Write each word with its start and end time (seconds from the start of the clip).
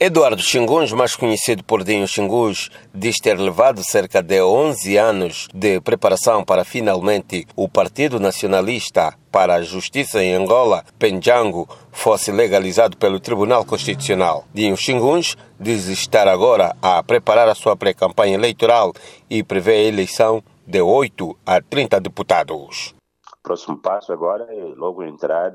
Eduardo 0.00 0.40
Xinguns, 0.40 0.92
mais 0.92 1.16
conhecido 1.16 1.64
por 1.64 1.82
Dinho 1.82 2.06
Xingus, 2.06 2.70
diz 2.94 3.16
ter 3.16 3.36
levado 3.36 3.82
cerca 3.82 4.22
de 4.22 4.40
11 4.40 4.96
anos 4.96 5.48
de 5.52 5.80
preparação 5.80 6.44
para 6.44 6.64
finalmente 6.64 7.44
o 7.56 7.68
Partido 7.68 8.20
Nacionalista 8.20 9.18
para 9.32 9.56
a 9.56 9.62
Justiça 9.62 10.22
em 10.22 10.34
Angola, 10.34 10.84
Penjango, 11.00 11.68
fosse 11.90 12.30
legalizado 12.30 12.96
pelo 12.96 13.18
Tribunal 13.18 13.64
Constitucional. 13.64 14.44
Dinho 14.54 14.76
Xinguns 14.76 15.36
diz 15.58 15.88
estar 15.88 16.28
agora 16.28 16.76
a 16.80 17.02
preparar 17.02 17.48
a 17.48 17.56
sua 17.56 17.76
pré-campanha 17.76 18.34
eleitoral 18.34 18.92
e 19.28 19.42
prevê 19.42 19.72
a 19.72 19.88
eleição 19.88 20.40
de 20.64 20.80
8 20.80 21.36
a 21.44 21.60
30 21.60 21.98
deputados. 22.00 22.94
O 23.36 23.42
próximo 23.42 23.76
passo 23.78 24.12
agora 24.12 24.46
é 24.48 24.62
logo 24.76 25.02
entrar 25.02 25.50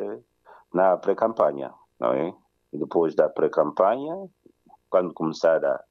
na 0.74 0.98
pré-campanha, 0.98 1.72
não 1.98 2.12
é? 2.12 2.43
E 2.74 2.78
depois 2.78 3.14
da 3.16 3.30
pré-campanha, 3.30 4.28
quando 4.90 5.14
começar 5.14 5.64
a, 5.64 5.84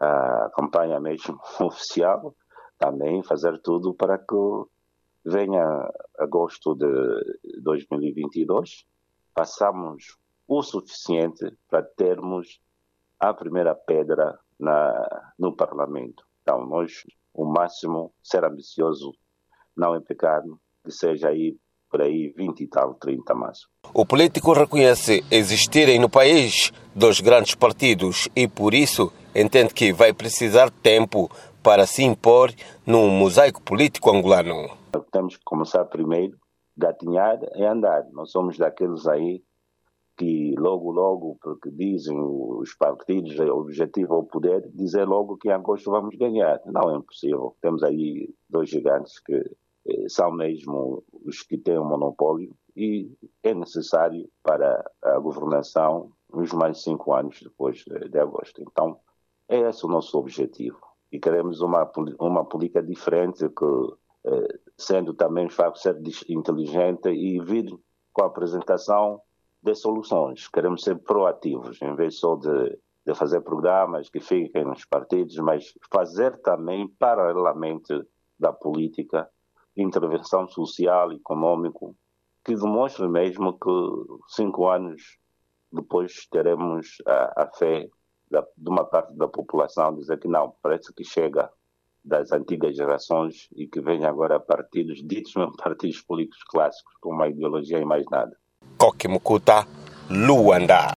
a 0.00 0.50
campanha 0.56 0.98
mesmo 0.98 1.38
oficial, 1.60 2.34
também 2.78 3.22
fazer 3.22 3.60
tudo 3.60 3.94
para 3.94 4.18
que 4.18 4.34
venha 5.24 5.92
agosto 6.18 6.74
de 6.74 7.60
2022, 7.62 8.86
passamos 9.34 10.18
o 10.48 10.62
suficiente 10.62 11.56
para 11.68 11.82
termos 11.82 12.60
a 13.20 13.32
primeira 13.32 13.74
pedra 13.74 14.38
na, 14.58 15.32
no 15.38 15.54
Parlamento. 15.54 16.26
Então, 16.42 16.66
nós, 16.66 17.04
o 17.32 17.44
máximo, 17.44 18.12
ser 18.22 18.44
ambicioso, 18.44 19.14
não 19.76 20.00
pecado, 20.00 20.60
que 20.82 20.90
seja 20.90 21.28
aí 21.28 21.56
por 21.92 22.00
aí 22.00 22.32
20 22.34 22.60
e 22.62 22.66
tal, 22.66 22.94
30 22.94 23.34
mais. 23.34 23.58
O 23.92 24.06
político 24.06 24.54
reconhece 24.54 25.22
existirem 25.30 26.00
no 26.00 26.08
país 26.08 26.72
dois 26.94 27.20
grandes 27.20 27.54
partidos 27.54 28.30
e, 28.34 28.48
por 28.48 28.72
isso, 28.72 29.12
entende 29.34 29.74
que 29.74 29.92
vai 29.92 30.14
precisar 30.14 30.70
tempo 30.70 31.30
para 31.62 31.86
se 31.86 32.02
impor 32.02 32.50
num 32.86 33.10
mosaico 33.10 33.62
político 33.62 34.10
angolano. 34.10 34.70
Temos 35.12 35.36
que 35.36 35.44
começar 35.44 35.84
primeiro, 35.84 36.36
gatinhar 36.76 37.38
e 37.54 37.64
andar. 37.64 38.04
Nós 38.12 38.30
somos 38.30 38.56
daqueles 38.56 39.06
aí 39.06 39.42
que 40.16 40.54
logo, 40.58 40.90
logo, 40.90 41.38
porque 41.42 41.70
dizem 41.70 42.16
os 42.18 42.74
partidos, 42.74 43.38
o 43.38 43.58
objetivo 43.58 44.14
é 44.14 44.16
o 44.18 44.24
poder, 44.24 44.70
dizer 44.74 45.06
logo 45.06 45.36
que 45.36 45.48
em 45.48 45.52
agosto 45.52 45.90
vamos 45.90 46.16
ganhar. 46.16 46.60
Não 46.66 46.90
é 46.90 46.96
impossível. 46.96 47.54
Temos 47.60 47.82
aí 47.82 48.28
dois 48.48 48.70
gigantes 48.70 49.18
que 49.20 49.42
são 50.08 50.30
mesmo 50.30 51.02
os 51.24 51.42
que 51.42 51.58
têm 51.58 51.78
o 51.78 51.84
monopólio 51.84 52.54
e 52.76 53.10
é 53.42 53.52
necessário 53.54 54.28
para 54.42 54.84
a 55.02 55.18
governação 55.18 56.12
uns 56.32 56.52
mais 56.52 56.82
cinco 56.82 57.12
anos 57.12 57.40
depois 57.42 57.78
de, 57.78 58.08
de 58.08 58.18
agosto. 58.18 58.62
Então, 58.62 58.98
é 59.48 59.60
esse 59.68 59.84
o 59.84 59.88
nosso 59.88 60.18
objetivo. 60.18 60.80
E 61.10 61.18
queremos 61.18 61.60
uma, 61.60 61.90
uma 62.18 62.44
política 62.44 62.82
diferente 62.82 63.46
que, 63.50 63.94
eh, 64.24 64.58
sendo 64.78 65.12
também 65.12 65.46
de 65.46 65.54
facto 65.54 65.78
ser 65.78 66.00
inteligente 66.28 67.10
e 67.10 67.38
vir 67.38 67.70
com 68.12 68.22
a 68.22 68.26
apresentação 68.26 69.20
de 69.62 69.74
soluções. 69.74 70.48
Queremos 70.48 70.82
ser 70.82 70.98
proativos, 71.00 71.80
em 71.82 71.94
vez 71.94 72.18
só 72.18 72.36
de, 72.36 72.78
de 73.06 73.14
fazer 73.14 73.42
programas 73.42 74.08
que 74.08 74.20
fiquem 74.20 74.64
nos 74.64 74.86
partidos, 74.86 75.36
mas 75.36 75.74
fazer 75.92 76.40
também 76.40 76.88
paralelamente 76.98 77.92
da 78.38 78.52
política 78.52 79.28
intervenção 79.76 80.48
social 80.48 81.12
e 81.12 81.16
econômico 81.16 81.96
que 82.44 82.54
demonstre 82.54 83.08
mesmo 83.08 83.58
que 83.58 83.70
cinco 84.28 84.68
anos 84.68 85.18
depois 85.72 86.26
teremos 86.30 86.98
a, 87.06 87.42
a 87.44 87.46
fé 87.46 87.88
da, 88.30 88.44
de 88.56 88.68
uma 88.68 88.84
parte 88.84 89.14
da 89.16 89.28
população 89.28 89.94
dizer 89.94 90.18
que 90.18 90.28
não, 90.28 90.54
parece 90.62 90.92
que 90.92 91.04
chega 91.04 91.50
das 92.04 92.32
antigas 92.32 92.76
gerações 92.76 93.48
e 93.54 93.66
que 93.66 93.80
vem 93.80 94.04
agora 94.04 94.40
partidos 94.40 94.98
ditos 95.06 95.34
mesmo 95.36 95.56
partidos 95.56 96.00
políticos 96.00 96.42
clássicos 96.44 96.94
com 97.00 97.10
uma 97.10 97.28
ideologia 97.28 97.78
e 97.78 97.84
mais 97.84 98.04
nada. 98.10 98.36
Coque 98.76 99.06
Mucuta, 99.06 99.66
Luanda. 100.10 100.88